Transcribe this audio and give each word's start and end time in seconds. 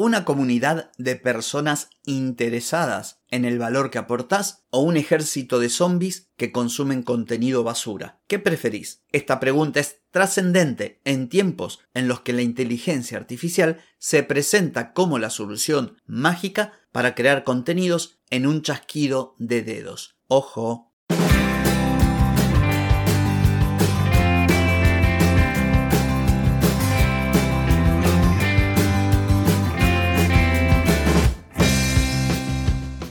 una 0.00 0.24
comunidad 0.24 0.90
de 0.96 1.14
personas 1.14 1.90
interesadas 2.06 3.20
en 3.28 3.44
el 3.44 3.58
valor 3.58 3.90
que 3.90 3.98
aportás 3.98 4.64
o 4.70 4.80
un 4.80 4.96
ejército 4.96 5.58
de 5.58 5.68
zombies 5.68 6.30
que 6.38 6.52
consumen 6.52 7.02
contenido 7.02 7.64
basura? 7.64 8.22
¿Qué 8.26 8.38
preferís? 8.38 9.02
Esta 9.12 9.38
pregunta 9.40 9.78
es 9.78 10.00
trascendente 10.10 11.02
en 11.04 11.28
tiempos 11.28 11.80
en 11.92 12.08
los 12.08 12.22
que 12.22 12.32
la 12.32 12.40
inteligencia 12.40 13.18
artificial 13.18 13.82
se 13.98 14.22
presenta 14.22 14.94
como 14.94 15.18
la 15.18 15.28
solución 15.28 15.98
mágica 16.06 16.72
para 16.92 17.14
crear 17.14 17.44
contenidos 17.44 18.20
en 18.30 18.46
un 18.46 18.62
chasquido 18.62 19.34
de 19.38 19.60
dedos. 19.60 20.16
Ojo, 20.28 20.89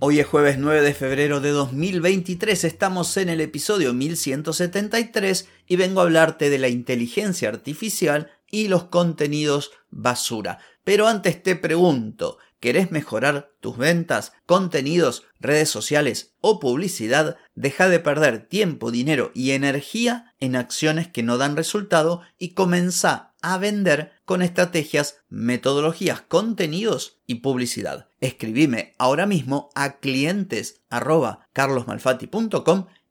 Hoy 0.00 0.18
es 0.18 0.26
jueves 0.26 0.58
9 0.58 0.82
de 0.82 0.92
febrero 0.92 1.40
de 1.40 1.50
2023, 1.50 2.64
estamos 2.64 3.16
en 3.16 3.28
el 3.28 3.40
episodio 3.40 3.94
1173 3.94 5.48
y 5.68 5.76
vengo 5.76 6.00
a 6.00 6.02
hablarte 6.02 6.50
de 6.50 6.58
la 6.58 6.68
inteligencia 6.68 7.48
artificial 7.48 8.32
y 8.50 8.66
los 8.68 8.84
contenidos 8.84 9.70
basura. 9.90 10.58
Pero 10.82 11.06
antes 11.06 11.42
te 11.42 11.54
pregunto, 11.54 12.38
¿querés 12.58 12.90
mejorar 12.90 13.52
tus 13.60 13.78
ventas, 13.78 14.32
contenidos, 14.46 15.22
redes 15.38 15.70
sociales 15.70 16.34
o 16.40 16.58
publicidad? 16.58 17.36
Deja 17.54 17.88
de 17.88 18.00
perder 18.00 18.48
tiempo, 18.48 18.90
dinero 18.90 19.30
y 19.32 19.52
energía 19.52 20.34
en 20.40 20.56
acciones 20.56 21.08
que 21.08 21.22
no 21.22 21.38
dan 21.38 21.56
resultado 21.56 22.20
y 22.36 22.50
comenzá 22.54 23.34
a 23.42 23.58
vender 23.58 24.12
con 24.24 24.42
estrategias, 24.42 25.22
metodologías, 25.28 26.22
contenidos 26.22 27.20
y 27.26 27.36
publicidad. 27.36 28.08
Escribime 28.24 28.94
ahora 28.96 29.26
mismo 29.26 29.68
a 29.74 29.98
clientes 29.98 30.80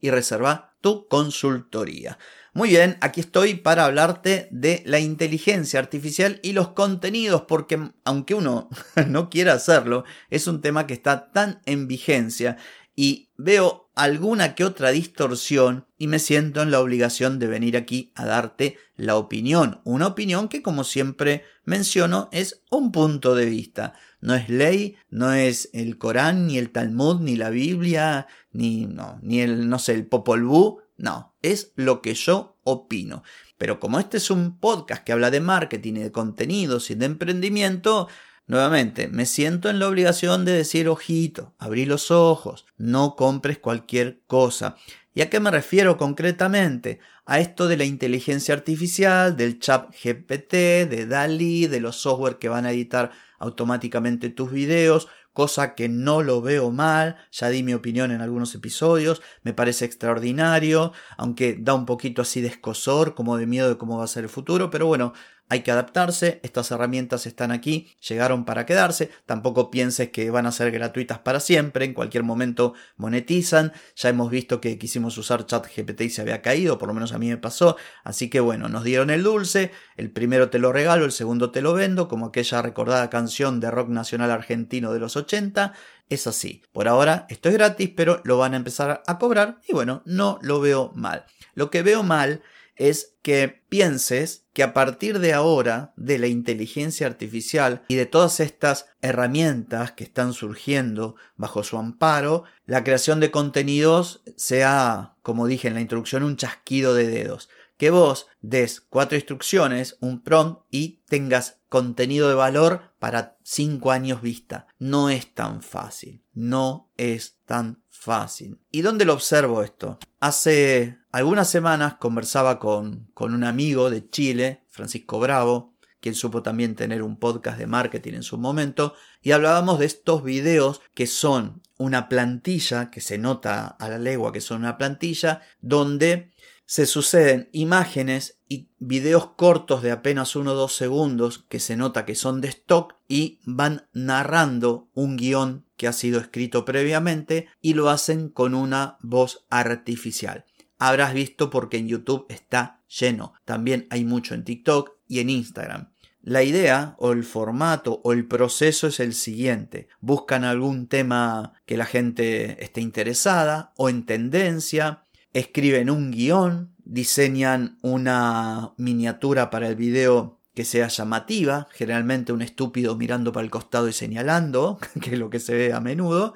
y 0.02 0.10
reserva 0.10 0.76
tu 0.82 1.08
consultoría. 1.08 2.18
Muy 2.56 2.70
bien, 2.70 2.98
aquí 3.00 3.20
estoy 3.20 3.54
para 3.54 3.86
hablarte 3.86 4.48
de 4.50 4.82
la 4.88 5.00
inteligencia 5.00 5.80
artificial 5.80 6.40
y 6.42 6.54
los 6.54 6.70
contenidos, 6.70 7.44
porque 7.44 7.92
aunque 8.04 8.34
uno 8.34 8.70
no 9.08 9.30
quiera 9.30 9.54
hacerlo, 9.54 10.04
es 10.32 10.48
un 10.48 10.62
tema 10.62 10.88
que 10.88 10.96
está 10.96 11.32
tan 11.32 11.62
en 11.68 11.88
vigencia 11.88 12.58
y 12.96 13.30
veo 13.38 13.92
alguna 13.96 14.56
que 14.56 14.66
otra 14.66 14.90
distorsión 14.90 15.86
y 16.00 16.08
me 16.08 16.18
siento 16.18 16.64
en 16.64 16.72
la 16.72 16.80
obligación 16.80 17.38
de 17.38 17.48
venir 17.48 17.78
aquí 17.78 18.12
a 18.16 18.26
darte 18.26 18.78
la 18.96 19.16
opinión. 19.16 19.82
Una 19.84 20.08
opinión 20.08 20.48
que 20.48 20.64
como 20.64 20.84
siempre 20.84 21.44
menciono 21.66 22.30
es 22.32 22.64
un 22.72 22.92
punto 22.92 23.36
de 23.36 23.46
vista. 23.46 23.94
No 24.24 24.36
es 24.36 24.48
ley, 24.48 24.96
no 25.10 25.34
es 25.34 25.70
el 25.74 25.98
Corán, 25.98 26.48
ni 26.48 26.58
el 26.58 26.70
Talmud, 26.70 27.20
ni 27.20 27.36
la 27.36 27.50
Biblia, 27.50 28.28
ni, 28.54 28.86
no, 28.86 29.20
ni 29.22 29.42
el, 29.42 29.68
no 29.68 29.80
sé, 29.80 29.96
el 29.96 30.06
Popol 30.06 30.46
Vuh. 30.46 30.80
No, 30.96 31.36
es 31.42 31.74
lo 31.76 32.02
que 32.02 32.14
yo 32.14 32.58
opino. 32.64 33.24
Pero 33.58 33.82
como 33.82 34.00
este 34.00 34.16
es 34.16 34.32
un 34.32 34.60
podcast 34.60 35.04
que 35.04 35.12
habla 35.12 35.30
de 35.30 35.42
marketing 35.42 35.96
y 35.96 36.04
de 36.04 36.12
contenidos 36.14 36.90
y 36.90 36.96
de 36.96 37.06
emprendimiento, 37.06 38.08
Nuevamente, 38.46 39.08
me 39.08 39.26
siento 39.26 39.70
en 39.70 39.80
la 39.80 39.88
obligación 39.88 40.44
de 40.44 40.52
decir, 40.52 40.90
ojito, 40.90 41.56
abrí 41.60 41.86
los 41.86 42.12
ojos, 42.12 42.66
no 42.76 43.16
compres 43.16 43.58
cualquier 43.58 44.20
cosa. 44.28 44.76
¿Y 45.16 45.22
a 45.22 45.30
qué 45.30 45.40
me 45.40 45.50
refiero 45.50 45.98
concretamente? 45.98 47.00
A 47.26 47.40
esto 47.40 47.70
de 47.70 47.78
la 47.78 47.86
inteligencia 47.86 48.54
artificial, 48.54 49.38
del 49.38 49.60
chat 49.60 49.90
GPT, 49.92 50.52
de 50.90 51.06
DALI, 51.08 51.68
de 51.68 51.80
los 51.80 51.96
software 51.96 52.38
que 52.38 52.50
van 52.50 52.66
a 52.66 52.72
editar 52.72 53.12
automáticamente 53.44 54.30
tus 54.30 54.52
videos, 54.52 55.10
cosa 55.34 55.76
que 55.76 55.90
no 55.90 56.22
lo 56.22 56.42
veo 56.42 56.72
mal, 56.72 57.18
ya 57.32 57.50
di 57.50 57.62
mi 57.62 57.74
opinión 57.74 58.12
en 58.12 58.22
algunos 58.22 58.56
episodios, 58.56 59.22
me 59.42 59.54
parece 59.54 59.84
extraordinario, 59.86 60.94
aunque 61.18 61.58
da 61.60 61.74
un 61.74 61.86
poquito 61.86 62.22
así 62.22 62.40
de 62.40 62.48
escosor, 62.48 63.16
como 63.16 63.38
de 63.38 63.46
miedo 63.46 63.68
de 63.68 63.78
cómo 63.78 63.98
va 63.98 64.06
a 64.06 64.08
ser 64.08 64.24
el 64.24 64.30
futuro, 64.30 64.70
pero 64.70 64.86
bueno, 64.88 65.14
hay 65.50 65.62
que 65.62 65.72
adaptarse, 65.72 66.40
estas 66.44 66.72
herramientas 66.72 67.26
están 67.26 67.52
aquí, 67.52 67.96
llegaron 68.08 68.46
para 68.46 68.66
quedarse, 68.66 69.12
tampoco 69.26 69.70
pienses 69.70 70.10
que 70.10 70.30
van 70.32 70.46
a 70.46 70.52
ser 70.52 70.72
gratuitas 70.72 71.20
para 71.20 71.40
siempre, 71.40 71.86
en 71.86 71.94
cualquier 71.94 72.24
momento 72.24 72.74
monetizan, 72.98 73.74
ya 73.96 74.10
hemos 74.10 74.32
visto 74.32 74.62
que 74.62 74.78
quisimos 74.78 75.18
usar 75.18 75.46
ChatGPT 75.46 76.02
y 76.02 76.10
se 76.10 76.22
había 76.22 76.42
caído, 76.42 76.78
por 76.78 76.88
lo 76.88 76.94
menos 76.94 77.14
a 77.14 77.20
mí 77.20 77.30
me 77.30 77.38
pasó, 77.38 77.78
así 78.04 78.30
que 78.30 78.40
bueno, 78.40 78.70
nos 78.70 78.84
dieron 78.84 79.10
el 79.10 79.24
dulce, 79.24 79.72
el 79.96 80.12
primero 80.12 80.50
te 80.50 80.60
lo 80.60 80.72
regalo, 80.72 81.06
el 81.06 81.12
segundo 81.12 81.52
te 81.52 81.62
lo 81.62 81.74
vendo, 81.74 82.08
como 82.08 82.28
aquella 82.28 82.62
recordada 82.62 83.10
canción 83.10 83.60
de 83.60 83.70
rock 83.72 83.90
nacional 83.90 84.32
argentino 84.32 84.94
de 84.94 85.00
los 85.00 85.16
80, 85.16 85.74
es 86.10 86.28
así. 86.28 86.62
Por 86.72 86.88
ahora 86.88 87.26
esto 87.30 87.50
es 87.50 87.56
gratis, 87.56 87.92
pero 87.96 88.22
lo 88.24 88.38
van 88.38 88.54
a 88.54 88.58
empezar 88.58 89.04
a 89.06 89.18
cobrar 89.18 89.60
y 89.68 89.74
bueno, 89.74 90.02
no 90.06 90.40
lo 90.42 90.60
veo 90.60 90.92
mal. 90.96 91.26
Lo 91.56 91.70
que 91.70 91.84
veo 91.84 92.04
mal 92.04 92.42
es 92.76 93.16
que 93.22 93.64
pienses 93.70 94.46
que 94.54 94.64
a 94.64 94.74
partir 94.74 95.20
de 95.20 95.34
ahora, 95.34 95.94
de 95.96 96.20
la 96.20 96.28
inteligencia 96.28 97.08
artificial 97.08 97.84
y 97.88 97.96
de 97.96 98.06
todas 98.06 98.40
estas 98.40 98.88
herramientas 99.02 99.92
que 99.92 100.04
están 100.04 100.34
surgiendo 100.34 101.16
bajo 101.36 101.64
su 101.64 101.78
amparo, 101.78 102.44
la 102.66 102.84
creación 102.84 103.20
de 103.20 103.32
contenidos 103.32 104.22
sea, 104.36 105.16
como 105.22 105.48
dije 105.48 105.68
en 105.68 105.74
la 105.74 105.82
introducción, 105.82 106.24
un 106.24 106.38
chasquido 106.38 106.94
de 106.94 107.08
dedos. 107.08 107.50
Que 107.78 107.90
vos 107.90 108.28
des 108.42 108.82
cuatro 108.82 109.18
instrucciones, 109.18 109.98
un 110.00 110.22
prompt 110.22 110.62
y 110.72 111.02
tengas 111.08 111.60
contenido 111.70 112.30
de 112.30 112.36
valor 112.36 112.94
para 113.00 113.38
cinco 113.44 113.92
años 113.92 114.22
vista. 114.22 114.68
No 114.80 115.10
es 115.10 115.34
tan 115.34 115.62
fácil. 115.62 116.24
No 116.34 116.92
es 116.98 117.40
tan 117.46 117.84
fácil. 117.90 118.60
¿Y 118.72 118.82
dónde 118.82 119.06
lo 119.06 119.14
observo 119.14 119.64
esto? 119.64 119.98
Hace 120.20 121.00
algunas 121.12 121.50
semanas 121.50 121.96
conversaba 121.96 122.60
con, 122.60 123.10
con 123.14 123.34
un 123.34 123.44
amigo 123.44 123.90
de 123.90 124.10
Chile, 124.10 124.66
Francisco 124.70 125.20
Bravo, 125.20 125.74
quien 126.04 126.16
supo 126.16 126.44
también 126.44 126.76
tener 126.76 127.02
un 127.02 127.18
podcast 127.18 127.58
de 127.58 127.66
marketing 127.66 128.16
en 128.16 128.24
su 128.24 128.38
momento, 128.38 128.94
y 129.22 129.32
hablábamos 129.32 129.80
de 129.80 129.86
estos 129.86 130.22
videos 130.22 130.82
que 130.94 131.08
son 131.08 131.62
una 131.78 132.10
plantilla, 132.10 132.92
que 132.92 133.00
se 133.00 133.18
nota 133.18 133.68
a 133.68 133.88
la 133.88 133.98
legua 133.98 134.34
que 134.34 134.42
son 134.42 134.60
una 134.60 134.78
plantilla, 134.78 135.42
donde 135.62 136.34
se 136.66 136.86
suceden 136.86 137.50
imágenes 137.52 138.40
y 138.48 138.70
videos 138.80 139.32
cortos 139.32 139.82
de 139.82 139.92
apenas 139.92 140.36
1 140.36 140.52
o 140.52 140.56
2 140.56 140.76
segundos 140.76 141.46
que 141.50 141.60
se 141.60 141.76
nota 141.76 142.06
que 142.06 142.16
son 142.16 142.42
de 142.42 142.50
stock 142.50 142.96
y 143.08 143.40
van 143.46 143.88
narrando 143.94 144.90
un 144.94 145.18
guion 145.18 145.66
que 145.76 145.88
ha 145.88 145.94
sido 145.94 146.20
escrito 146.20 146.66
previamente 146.66 147.48
y 147.62 147.74
lo 147.74 147.90
hacen 147.90 148.30
con 148.30 148.54
una 148.54 148.98
voz 149.02 149.46
artificial. 149.50 150.46
Habrás 150.78 151.14
visto 151.14 151.50
porque 151.50 151.78
en 151.78 151.88
YouTube 151.88 152.26
está 152.30 152.82
lleno. 152.88 153.34
También 153.46 153.88
hay 153.90 154.04
mucho 154.06 154.34
en 154.34 154.44
TikTok 154.44 154.92
y 155.08 155.20
en 155.20 155.30
Instagram. 155.30 155.94
La 156.22 156.42
idea 156.44 156.96
o 157.00 157.12
el 157.12 157.26
formato 157.26 158.00
o 158.04 158.14
el 158.14 158.26
proceso 158.26 158.88
es 158.88 159.02
el 159.02 159.14
siguiente. 159.14 159.90
Buscan 160.00 160.46
algún 160.46 160.88
tema 160.88 161.54
que 161.66 161.76
la 161.76 161.86
gente 161.86 162.64
esté 162.64 162.80
interesada 162.80 163.74
o 163.76 163.90
en 163.90 164.06
tendencia, 164.06 165.03
escriben 165.34 165.90
un 165.90 166.12
guion, 166.12 166.76
diseñan 166.86 167.78
una 167.82 168.74
miniatura 168.78 169.50
para 169.50 169.68
el 169.68 169.76
video 169.76 170.40
que 170.54 170.66
sea 170.66 170.88
llamativa, 170.88 171.68
generalmente 171.72 172.32
un 172.32 172.42
estúpido 172.42 172.96
mirando 172.96 173.32
para 173.32 173.44
el 173.44 173.50
costado 173.50 173.88
y 173.88 173.94
señalando, 173.94 174.80
que 175.02 175.14
es 175.14 175.20
lo 175.20 175.30
que 175.30 175.40
se 175.40 175.56
ve 175.56 175.74
a 175.74 175.80
menudo, 175.80 176.36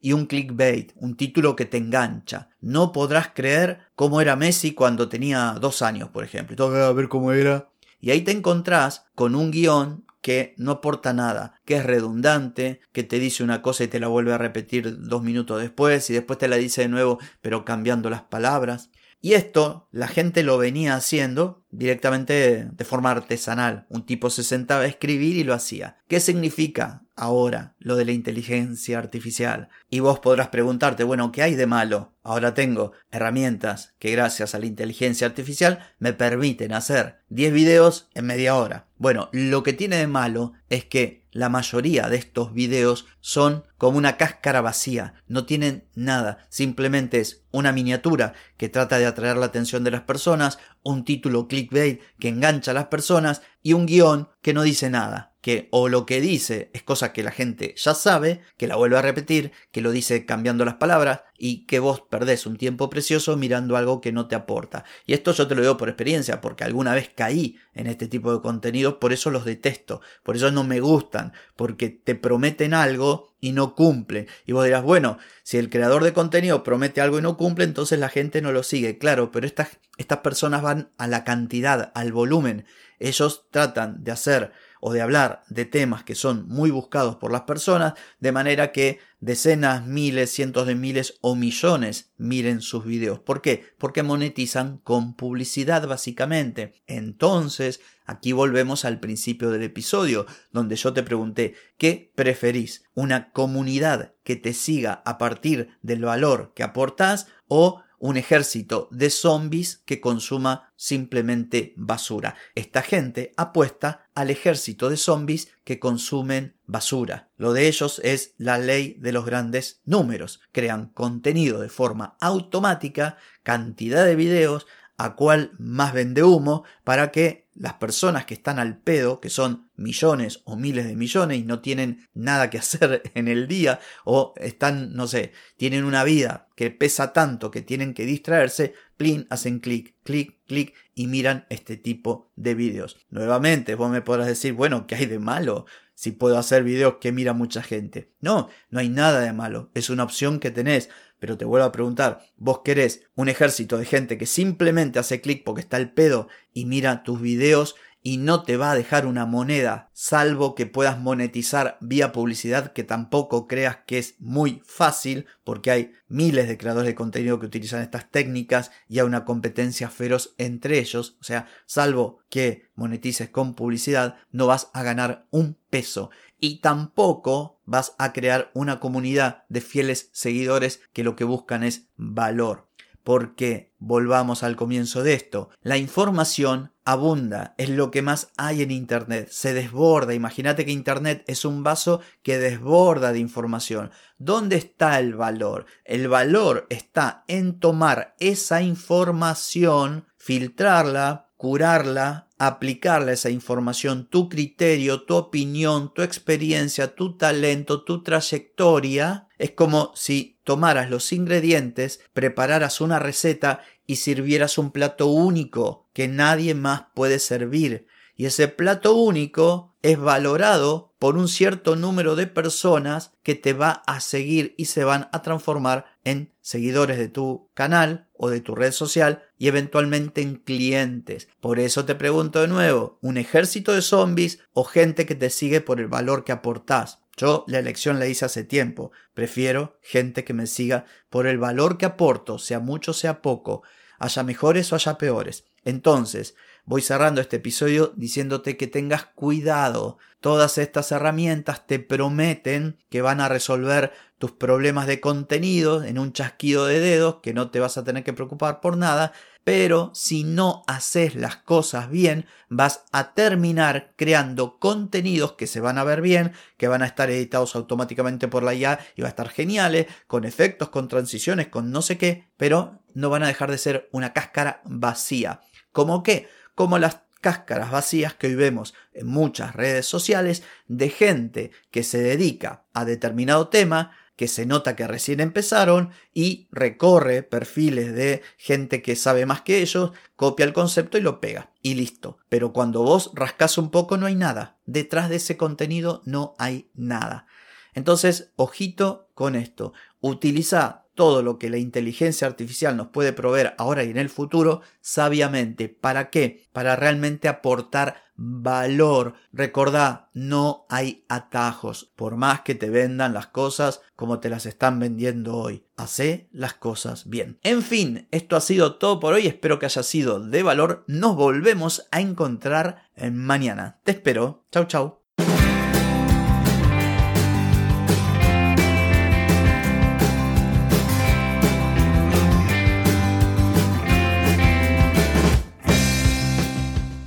y 0.00 0.12
un 0.14 0.26
clickbait, 0.26 0.92
un 0.96 1.16
título 1.16 1.54
que 1.54 1.64
te 1.64 1.76
engancha. 1.76 2.48
No 2.60 2.90
podrás 2.90 3.28
creer 3.32 3.82
cómo 3.94 4.20
era 4.20 4.34
Messi 4.34 4.74
cuando 4.74 5.08
tenía 5.08 5.56
dos 5.60 5.80
años, 5.80 6.08
por 6.08 6.24
ejemplo. 6.24 6.56
Y 6.56 6.80
a 6.80 6.90
ver 6.90 7.08
cómo 7.08 7.30
era. 7.30 7.68
Y 8.00 8.10
ahí 8.10 8.22
te 8.22 8.32
encontrás 8.32 9.06
con 9.14 9.36
un 9.36 9.52
guion 9.52 10.04
que 10.22 10.54
no 10.56 10.70
aporta 10.70 11.12
nada, 11.12 11.60
que 11.66 11.76
es 11.76 11.84
redundante, 11.84 12.80
que 12.92 13.02
te 13.02 13.18
dice 13.18 13.42
una 13.44 13.60
cosa 13.60 13.84
y 13.84 13.88
te 13.88 14.00
la 14.00 14.08
vuelve 14.08 14.32
a 14.32 14.38
repetir 14.38 15.02
dos 15.02 15.22
minutos 15.22 15.60
después 15.60 16.08
y 16.08 16.14
después 16.14 16.38
te 16.38 16.48
la 16.48 16.56
dice 16.56 16.82
de 16.82 16.88
nuevo 16.88 17.18
pero 17.42 17.64
cambiando 17.64 18.08
las 18.08 18.22
palabras. 18.22 18.90
Y 19.20 19.34
esto 19.34 19.88
la 19.90 20.08
gente 20.08 20.42
lo 20.42 20.58
venía 20.58 20.94
haciendo 20.94 21.61
directamente 21.72 22.68
de 22.70 22.84
forma 22.84 23.10
artesanal. 23.10 23.86
Un 23.88 24.06
tipo 24.06 24.30
se 24.30 24.44
sentaba 24.44 24.82
a 24.82 24.86
escribir 24.86 25.36
y 25.36 25.44
lo 25.44 25.54
hacía. 25.54 25.96
¿Qué 26.06 26.20
significa 26.20 27.02
ahora 27.16 27.74
lo 27.78 27.96
de 27.96 28.04
la 28.04 28.12
inteligencia 28.12 28.98
artificial? 28.98 29.68
Y 29.90 30.00
vos 30.00 30.20
podrás 30.20 30.48
preguntarte, 30.48 31.02
bueno, 31.02 31.32
¿qué 31.32 31.42
hay 31.42 31.54
de 31.54 31.66
malo? 31.66 32.12
Ahora 32.22 32.54
tengo 32.54 32.92
herramientas 33.10 33.94
que 33.98 34.12
gracias 34.12 34.54
a 34.54 34.60
la 34.60 34.66
inteligencia 34.66 35.26
artificial 35.26 35.80
me 35.98 36.12
permiten 36.12 36.72
hacer 36.72 37.18
10 37.30 37.52
videos 37.52 38.08
en 38.14 38.26
media 38.26 38.54
hora. 38.54 38.86
Bueno, 38.98 39.28
lo 39.32 39.64
que 39.64 39.72
tiene 39.72 39.96
de 39.96 40.06
malo 40.06 40.52
es 40.68 40.84
que 40.84 41.22
la 41.32 41.48
mayoría 41.48 42.08
de 42.08 42.16
estos 42.16 42.52
videos 42.52 43.06
son 43.20 43.64
como 43.78 43.98
una 43.98 44.16
cáscara 44.18 44.60
vacía, 44.60 45.14
no 45.26 45.46
tienen 45.46 45.84
nada, 45.94 46.46
simplemente 46.50 47.18
es 47.18 47.42
una 47.50 47.72
miniatura 47.72 48.34
que 48.58 48.68
trata 48.68 48.98
de 48.98 49.06
atraer 49.06 49.36
la 49.38 49.46
atención 49.46 49.82
de 49.82 49.90
las 49.90 50.02
personas, 50.02 50.58
un 50.82 51.04
título 51.04 51.46
clickbait 51.48 52.00
que 52.18 52.28
engancha 52.28 52.70
a 52.72 52.74
las 52.74 52.86
personas 52.86 53.42
y 53.62 53.72
un 53.72 53.86
guion 53.86 54.28
que 54.42 54.54
no 54.54 54.62
dice 54.62 54.90
nada 54.90 55.31
que 55.42 55.68
o 55.72 55.88
lo 55.88 56.06
que 56.06 56.20
dice 56.20 56.70
es 56.72 56.84
cosa 56.84 57.12
que 57.12 57.24
la 57.24 57.32
gente 57.32 57.74
ya 57.76 57.94
sabe, 57.94 58.40
que 58.56 58.68
la 58.68 58.76
vuelve 58.76 58.96
a 58.96 59.02
repetir, 59.02 59.50
que 59.72 59.80
lo 59.80 59.90
dice 59.90 60.24
cambiando 60.24 60.64
las 60.64 60.76
palabras 60.76 61.22
y 61.36 61.66
que 61.66 61.80
vos 61.80 62.00
perdés 62.00 62.46
un 62.46 62.56
tiempo 62.56 62.88
precioso 62.88 63.36
mirando 63.36 63.76
algo 63.76 64.00
que 64.00 64.12
no 64.12 64.28
te 64.28 64.36
aporta. 64.36 64.84
Y 65.04 65.14
esto 65.14 65.32
yo 65.32 65.48
te 65.48 65.56
lo 65.56 65.62
digo 65.62 65.76
por 65.76 65.88
experiencia, 65.88 66.40
porque 66.40 66.62
alguna 66.62 66.94
vez 66.94 67.10
caí 67.12 67.56
en 67.74 67.88
este 67.88 68.06
tipo 68.06 68.32
de 68.32 68.40
contenidos, 68.40 68.94
por 68.94 69.12
eso 69.12 69.30
los 69.30 69.44
detesto, 69.44 70.00
por 70.22 70.36
eso 70.36 70.52
no 70.52 70.62
me 70.62 70.78
gustan, 70.78 71.32
porque 71.56 71.90
te 71.90 72.14
prometen 72.14 72.72
algo 72.72 73.34
y 73.40 73.50
no 73.50 73.74
cumplen. 73.74 74.28
Y 74.46 74.52
vos 74.52 74.64
dirás, 74.64 74.84
bueno, 74.84 75.18
si 75.42 75.58
el 75.58 75.68
creador 75.68 76.04
de 76.04 76.12
contenido 76.12 76.62
promete 76.62 77.00
algo 77.00 77.18
y 77.18 77.22
no 77.22 77.36
cumple, 77.36 77.64
entonces 77.64 77.98
la 77.98 78.08
gente 78.08 78.40
no 78.42 78.52
lo 78.52 78.62
sigue. 78.62 78.98
Claro, 78.98 79.32
pero 79.32 79.44
estas, 79.44 79.80
estas 79.98 80.18
personas 80.18 80.62
van 80.62 80.92
a 80.98 81.08
la 81.08 81.24
cantidad, 81.24 81.90
al 81.96 82.12
volumen. 82.12 82.64
Ellos 83.00 83.46
tratan 83.50 84.04
de 84.04 84.12
hacer 84.12 84.52
o 84.84 84.92
de 84.92 85.00
hablar 85.00 85.44
de 85.48 85.64
temas 85.64 86.02
que 86.02 86.16
son 86.16 86.48
muy 86.48 86.72
buscados 86.72 87.14
por 87.14 87.30
las 87.30 87.42
personas, 87.42 87.94
de 88.18 88.32
manera 88.32 88.72
que 88.72 88.98
decenas, 89.20 89.86
miles, 89.86 90.32
cientos 90.32 90.66
de 90.66 90.74
miles 90.74 91.18
o 91.20 91.36
millones 91.36 92.10
miren 92.16 92.60
sus 92.60 92.84
videos. 92.84 93.20
¿Por 93.20 93.42
qué? 93.42 93.64
Porque 93.78 94.02
monetizan 94.02 94.78
con 94.78 95.14
publicidad 95.14 95.86
básicamente. 95.86 96.82
Entonces, 96.88 97.80
aquí 98.06 98.32
volvemos 98.32 98.84
al 98.84 98.98
principio 98.98 99.52
del 99.52 99.62
episodio, 99.62 100.26
donde 100.50 100.74
yo 100.74 100.92
te 100.92 101.04
pregunté, 101.04 101.54
¿qué 101.78 102.10
preferís? 102.16 102.82
¿Una 102.92 103.30
comunidad 103.30 104.14
que 104.24 104.34
te 104.34 104.52
siga 104.52 105.00
a 105.04 105.16
partir 105.16 105.78
del 105.82 106.04
valor 106.04 106.54
que 106.56 106.64
aportás 106.64 107.28
o 107.46 107.82
un 108.02 108.16
ejército 108.16 108.88
de 108.90 109.10
zombies 109.10 109.80
que 109.84 110.00
consuma 110.00 110.72
simplemente 110.74 111.72
basura. 111.76 112.34
Esta 112.56 112.82
gente 112.82 113.32
apuesta 113.36 114.08
al 114.12 114.28
ejército 114.28 114.90
de 114.90 114.96
zombies 114.96 115.52
que 115.62 115.78
consumen 115.78 116.56
basura. 116.66 117.30
Lo 117.36 117.52
de 117.52 117.68
ellos 117.68 118.00
es 118.02 118.34
la 118.38 118.58
ley 118.58 118.96
de 118.98 119.12
los 119.12 119.24
grandes 119.24 119.82
números. 119.84 120.40
Crean 120.50 120.88
contenido 120.88 121.60
de 121.60 121.68
forma 121.68 122.16
automática, 122.20 123.18
cantidad 123.44 124.04
de 124.04 124.16
videos, 124.16 124.66
a 125.04 125.16
cuál 125.16 125.52
más 125.58 125.92
vende 125.92 126.22
humo, 126.22 126.64
para 126.84 127.10
que 127.10 127.42
las 127.54 127.74
personas 127.74 128.24
que 128.24 128.34
están 128.34 128.58
al 128.58 128.78
pedo, 128.78 129.20
que 129.20 129.28
son 129.28 129.70
millones 129.76 130.40
o 130.44 130.56
miles 130.56 130.86
de 130.86 130.96
millones 130.96 131.38
y 131.38 131.42
no 131.42 131.60
tienen 131.60 132.08
nada 132.14 132.50
que 132.50 132.58
hacer 132.58 133.02
en 133.14 133.28
el 133.28 133.46
día 133.46 133.80
o 134.04 134.32
están, 134.36 134.94
no 134.94 135.06
sé, 135.06 135.32
tienen 135.56 135.84
una 135.84 136.04
vida 136.04 136.48
que 136.56 136.70
pesa 136.70 137.12
tanto 137.12 137.50
que 137.50 137.60
tienen 137.62 137.94
que 137.94 138.06
distraerse, 138.06 138.74
plin, 138.96 139.26
hacen 139.30 139.58
clic, 139.58 139.96
clic, 140.02 140.38
clic 140.46 140.74
y 140.94 141.06
miran 141.08 141.46
este 141.50 141.76
tipo 141.76 142.30
de 142.36 142.54
vídeos. 142.54 142.98
Nuevamente, 143.10 143.74
vos 143.74 143.90
me 143.90 144.02
podrás 144.02 144.28
decir, 144.28 144.52
bueno, 144.54 144.86
¿qué 144.86 144.94
hay 144.94 145.06
de 145.06 145.18
malo? 145.18 145.66
Si 145.94 146.12
puedo 146.12 146.38
hacer 146.38 146.64
videos 146.64 146.96
que 147.00 147.12
mira 147.12 147.32
mucha 147.32 147.62
gente. 147.62 148.12
No, 148.20 148.48
no 148.70 148.80
hay 148.80 148.88
nada 148.88 149.20
de 149.20 149.32
malo, 149.32 149.70
es 149.74 149.90
una 149.90 150.04
opción 150.04 150.40
que 150.40 150.50
tenés. 150.50 150.88
Pero 151.18 151.38
te 151.38 151.44
vuelvo 151.44 151.66
a 151.66 151.72
preguntar, 151.72 152.20
¿vos 152.36 152.62
querés 152.64 153.04
un 153.14 153.28
ejército 153.28 153.78
de 153.78 153.84
gente 153.84 154.18
que 154.18 154.26
simplemente 154.26 154.98
hace 154.98 155.20
clic 155.20 155.44
porque 155.44 155.60
está 155.60 155.76
el 155.76 155.92
pedo 155.92 156.26
y 156.52 156.64
mira 156.64 157.04
tus 157.04 157.20
videos 157.20 157.76
y 158.02 158.16
no 158.16 158.42
te 158.42 158.56
va 158.56 158.72
a 158.72 158.74
dejar 158.74 159.06
una 159.06 159.26
moneda, 159.26 159.90
salvo 159.92 160.54
que 160.54 160.66
puedas 160.66 160.98
monetizar 160.98 161.78
vía 161.80 162.12
publicidad, 162.12 162.72
que 162.72 162.82
tampoco 162.82 163.46
creas 163.46 163.78
que 163.86 163.98
es 163.98 164.16
muy 164.18 164.60
fácil, 164.64 165.26
porque 165.44 165.70
hay 165.70 165.92
miles 166.08 166.48
de 166.48 166.58
creadores 166.58 166.88
de 166.88 166.94
contenido 166.94 167.38
que 167.38 167.46
utilizan 167.46 167.80
estas 167.80 168.10
técnicas 168.10 168.72
y 168.88 168.98
hay 168.98 169.06
una 169.06 169.24
competencia 169.24 169.88
feroz 169.88 170.34
entre 170.38 170.78
ellos, 170.78 171.16
o 171.20 171.24
sea, 171.24 171.46
salvo 171.66 172.18
que 172.28 172.70
monetices 172.74 173.30
con 173.30 173.54
publicidad, 173.54 174.16
no 174.32 174.46
vas 174.46 174.70
a 174.72 174.82
ganar 174.82 175.26
un 175.30 175.56
peso 175.70 176.10
y 176.40 176.60
tampoco 176.60 177.60
vas 177.64 177.94
a 177.98 178.12
crear 178.12 178.50
una 178.54 178.80
comunidad 178.80 179.44
de 179.48 179.60
fieles 179.60 180.10
seguidores 180.12 180.80
que 180.92 181.04
lo 181.04 181.14
que 181.14 181.24
buscan 181.24 181.62
es 181.62 181.86
valor 181.96 182.66
porque 183.04 183.72
volvamos 183.78 184.42
al 184.42 184.56
comienzo 184.56 185.02
de 185.02 185.14
esto. 185.14 185.50
La 185.62 185.76
información 185.76 186.71
abunda, 186.84 187.54
es 187.58 187.68
lo 187.68 187.90
que 187.90 188.02
más 188.02 188.30
hay 188.36 188.62
en 188.62 188.70
Internet, 188.70 189.28
se 189.30 189.54
desborda. 189.54 190.14
Imagínate 190.14 190.64
que 190.64 190.72
Internet 190.72 191.24
es 191.26 191.44
un 191.44 191.62
vaso 191.62 192.00
que 192.22 192.38
desborda 192.38 193.12
de 193.12 193.18
información. 193.18 193.90
¿Dónde 194.18 194.56
está 194.56 194.98
el 194.98 195.14
valor? 195.14 195.66
El 195.84 196.08
valor 196.08 196.66
está 196.70 197.24
en 197.28 197.58
tomar 197.60 198.14
esa 198.18 198.62
información, 198.62 200.06
filtrarla, 200.16 201.30
curarla, 201.36 202.28
aplicarle 202.38 203.12
a 203.12 203.14
esa 203.14 203.30
información 203.30 204.08
tu 204.08 204.28
criterio, 204.28 205.02
tu 205.02 205.14
opinión, 205.14 205.92
tu 205.94 206.02
experiencia, 206.02 206.94
tu 206.94 207.16
talento, 207.16 207.84
tu 207.84 208.02
trayectoria. 208.02 209.28
Es 209.38 209.52
como 209.52 209.92
si 209.94 210.40
tomaras 210.44 210.90
los 210.90 211.12
ingredientes, 211.12 212.00
prepararas 212.12 212.80
una 212.80 212.98
receta 212.98 213.60
y 213.86 213.96
sirvieras 213.96 214.58
un 214.58 214.70
plato 214.70 215.06
único 215.06 215.81
que 215.92 216.08
nadie 216.08 216.54
más 216.54 216.86
puede 216.94 217.18
servir. 217.18 217.86
Y 218.16 218.26
ese 218.26 218.48
plato 218.48 218.94
único 218.94 219.74
es 219.82 219.98
valorado 219.98 220.94
por 220.98 221.16
un 221.16 221.28
cierto 221.28 221.74
número 221.74 222.14
de 222.14 222.28
personas 222.28 223.12
que 223.22 223.34
te 223.34 223.52
va 223.52 223.82
a 223.86 224.00
seguir 224.00 224.54
y 224.56 224.66
se 224.66 224.84
van 224.84 225.08
a 225.12 225.22
transformar 225.22 225.86
en 226.04 226.32
seguidores 226.40 226.98
de 226.98 227.08
tu 227.08 227.50
canal 227.54 228.08
o 228.12 228.30
de 228.30 228.40
tu 228.40 228.54
red 228.54 228.70
social 228.70 229.24
y 229.38 229.48
eventualmente 229.48 230.22
en 230.22 230.36
clientes. 230.36 231.28
Por 231.40 231.58
eso 231.58 231.84
te 231.84 231.96
pregunto 231.96 232.40
de 232.40 232.48
nuevo, 232.48 232.98
¿un 233.02 233.16
ejército 233.16 233.72
de 233.72 233.82
zombies 233.82 234.38
o 234.52 234.62
gente 234.62 235.06
que 235.06 235.16
te 235.16 235.30
sigue 235.30 235.60
por 235.60 235.80
el 235.80 235.88
valor 235.88 236.22
que 236.22 236.32
aportás? 236.32 237.00
Yo 237.16 237.44
la 237.48 237.58
elección 237.58 237.98
la 237.98 238.06
hice 238.06 238.24
hace 238.24 238.44
tiempo. 238.44 238.92
Prefiero 239.14 239.78
gente 239.82 240.24
que 240.24 240.34
me 240.34 240.46
siga 240.46 240.84
por 241.10 241.26
el 241.26 241.38
valor 241.38 241.78
que 241.78 241.86
aporto, 241.86 242.38
sea 242.38 242.60
mucho, 242.60 242.92
sea 242.92 243.20
poco, 243.20 243.62
haya 243.98 244.22
mejores 244.22 244.72
o 244.72 244.76
haya 244.76 244.96
peores. 244.98 245.44
Entonces, 245.64 246.34
voy 246.64 246.82
cerrando 246.82 247.20
este 247.20 247.36
episodio 247.36 247.92
diciéndote 247.96 248.56
que 248.56 248.66
tengas 248.66 249.04
cuidado. 249.04 249.98
Todas 250.20 250.58
estas 250.58 250.92
herramientas 250.92 251.66
te 251.66 251.78
prometen 251.78 252.78
que 252.88 253.02
van 253.02 253.20
a 253.20 253.28
resolver 253.28 253.92
tus 254.18 254.32
problemas 254.32 254.86
de 254.86 255.00
contenido 255.00 255.82
en 255.82 255.98
un 255.98 256.12
chasquido 256.12 256.66
de 256.66 256.78
dedos, 256.78 257.16
que 257.22 257.34
no 257.34 257.50
te 257.50 257.58
vas 257.58 257.76
a 257.76 257.84
tener 257.84 258.04
que 258.04 258.12
preocupar 258.12 258.60
por 258.60 258.76
nada, 258.76 259.12
pero 259.44 259.90
si 259.94 260.22
no 260.22 260.62
haces 260.68 261.16
las 261.16 261.36
cosas 261.36 261.90
bien, 261.90 262.26
vas 262.48 262.84
a 262.92 263.14
terminar 263.14 263.94
creando 263.96 264.58
contenidos 264.60 265.32
que 265.32 265.48
se 265.48 265.60
van 265.60 265.78
a 265.78 265.84
ver 265.84 266.00
bien, 266.00 266.32
que 266.56 266.68
van 266.68 266.82
a 266.82 266.86
estar 266.86 267.10
editados 267.10 267.56
automáticamente 267.56 268.28
por 268.28 268.44
la 268.44 268.54
IA 268.54 268.78
y 268.94 269.02
va 269.02 269.08
a 269.08 269.10
estar 269.10 269.28
geniales, 269.28 269.86
con 270.06 270.24
efectos, 270.24 270.68
con 270.68 270.86
transiciones, 270.86 271.48
con 271.48 271.72
no 271.72 271.82
sé 271.82 271.98
qué, 271.98 272.28
pero 272.36 272.80
no 272.94 273.10
van 273.10 273.24
a 273.24 273.28
dejar 273.28 273.50
de 273.50 273.58
ser 273.58 273.88
una 273.90 274.12
cáscara 274.12 274.62
vacía. 274.64 275.40
¿Cómo 275.72 276.02
qué? 276.02 276.28
Como 276.54 276.78
las 276.78 277.00
cáscaras 277.22 277.70
vacías 277.70 278.14
que 278.14 278.26
hoy 278.26 278.34
vemos 278.34 278.74
en 278.92 279.06
muchas 279.06 279.54
redes 279.54 279.86
sociales 279.86 280.42
de 280.66 280.90
gente 280.90 281.50
que 281.70 281.82
se 281.82 282.02
dedica 282.02 282.64
a 282.74 282.84
determinado 282.84 283.48
tema, 283.48 283.92
que 284.16 284.28
se 284.28 284.44
nota 284.44 284.76
que 284.76 284.86
recién 284.86 285.20
empezaron 285.20 285.90
y 286.12 286.48
recorre 286.50 287.22
perfiles 287.22 287.94
de 287.94 288.22
gente 288.36 288.82
que 288.82 288.96
sabe 288.96 289.24
más 289.24 289.40
que 289.40 289.62
ellos, 289.62 289.92
copia 290.16 290.44
el 290.44 290.52
concepto 290.52 290.98
y 290.98 291.00
lo 291.00 291.20
pega. 291.20 291.50
Y 291.62 291.74
listo. 291.74 292.18
Pero 292.28 292.52
cuando 292.52 292.82
vos 292.82 293.10
rascas 293.14 293.56
un 293.56 293.70
poco 293.70 293.96
no 293.96 294.06
hay 294.06 294.14
nada. 294.14 294.58
Detrás 294.66 295.08
de 295.08 295.16
ese 295.16 295.36
contenido 295.36 296.02
no 296.04 296.34
hay 296.38 296.70
nada. 296.74 297.26
Entonces, 297.74 298.32
ojito 298.36 299.10
con 299.14 299.34
esto. 299.34 299.72
Utiliza 300.00 300.82
todo 300.94 301.22
lo 301.22 301.38
que 301.38 301.50
la 301.50 301.58
inteligencia 301.58 302.26
artificial 302.26 302.76
nos 302.76 302.88
puede 302.88 303.12
proveer 303.12 303.54
ahora 303.58 303.84
y 303.84 303.90
en 303.90 303.96
el 303.96 304.10
futuro 304.10 304.60
sabiamente. 304.80 305.68
¿Para 305.68 306.10
qué? 306.10 306.46
Para 306.52 306.76
realmente 306.76 307.28
aportar 307.28 308.02
valor. 308.14 309.14
Recordá, 309.32 310.10
no 310.12 310.66
hay 310.68 311.04
atajos. 311.08 311.90
Por 311.96 312.16
más 312.16 312.42
que 312.42 312.54
te 312.54 312.68
vendan 312.68 313.14
las 313.14 313.28
cosas 313.28 313.80
como 313.96 314.20
te 314.20 314.28
las 314.28 314.46
están 314.46 314.78
vendiendo 314.78 315.36
hoy. 315.36 315.64
Hacé 315.76 316.28
las 316.30 316.54
cosas 316.54 317.08
bien. 317.08 317.38
En 317.42 317.62
fin, 317.62 318.06
esto 318.10 318.36
ha 318.36 318.40
sido 318.40 318.76
todo 318.76 319.00
por 319.00 319.14
hoy. 319.14 319.26
Espero 319.26 319.58
que 319.58 319.66
haya 319.66 319.82
sido 319.82 320.20
de 320.20 320.42
valor. 320.42 320.84
Nos 320.86 321.16
volvemos 321.16 321.88
a 321.90 322.00
encontrar 322.00 322.90
mañana. 323.12 323.80
Te 323.84 323.92
espero. 323.92 324.44
Chau, 324.50 324.66
chau. 324.66 325.01